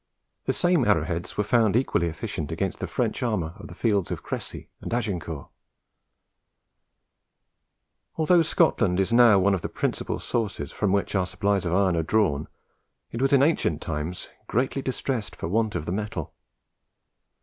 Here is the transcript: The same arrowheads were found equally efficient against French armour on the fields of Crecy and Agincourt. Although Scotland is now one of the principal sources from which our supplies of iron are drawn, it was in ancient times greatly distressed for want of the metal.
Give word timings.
The 0.45 0.53
same 0.53 0.83
arrowheads 0.83 1.37
were 1.37 1.43
found 1.43 1.75
equally 1.75 2.07
efficient 2.07 2.51
against 2.51 2.79
French 2.79 3.21
armour 3.21 3.53
on 3.59 3.67
the 3.67 3.75
fields 3.75 4.09
of 4.09 4.23
Crecy 4.23 4.67
and 4.81 4.91
Agincourt. 4.91 5.47
Although 8.15 8.41
Scotland 8.41 8.99
is 8.99 9.13
now 9.13 9.37
one 9.37 9.53
of 9.53 9.61
the 9.61 9.69
principal 9.69 10.17
sources 10.17 10.71
from 10.71 10.91
which 10.91 11.13
our 11.13 11.27
supplies 11.27 11.67
of 11.67 11.75
iron 11.75 11.95
are 11.95 12.01
drawn, 12.01 12.47
it 13.11 13.21
was 13.21 13.31
in 13.31 13.43
ancient 13.43 13.79
times 13.79 14.29
greatly 14.47 14.81
distressed 14.81 15.35
for 15.35 15.47
want 15.47 15.75
of 15.75 15.85
the 15.85 15.91
metal. 15.91 16.33